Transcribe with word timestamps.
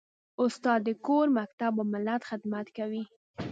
استاد 0.43 0.79
د 0.87 0.89
کور، 1.05 1.25
مکتب 1.37 1.73
او 1.79 1.85
ملت 1.93 2.21
خدمت 2.29 2.67
کوي. 2.77 3.03